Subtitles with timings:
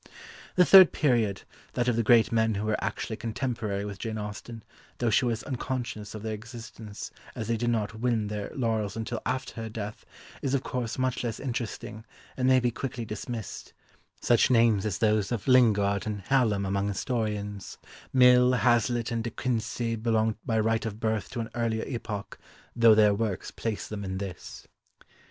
[0.55, 1.43] The third period,
[1.73, 4.63] that of the great men who were actually contemporary with Jane Austen,
[4.97, 9.21] though she was unconscious of their existence, as they did not win their laurels until
[9.27, 10.03] after her death,
[10.41, 12.03] is of course much less interesting,
[12.35, 13.73] and may be quickly dismissed,
[14.19, 17.77] such names as those of Lingard and Hallam among historians;
[18.11, 22.39] Mill, Hazlitt, and De Quincey belong by right of birth to an earlier epoch,
[22.75, 24.67] though their works place them in this.